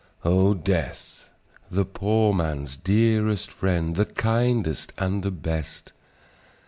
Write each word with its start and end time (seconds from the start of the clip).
"O 0.25 0.55
Death! 0.55 1.29
the 1.69 1.85
poor 1.85 2.33
man's 2.33 2.75
dearest 2.75 3.51
friend, 3.51 3.95
The 3.95 4.05
kindest 4.07 4.93
and 4.97 5.21
the 5.21 5.29
best! 5.29 5.91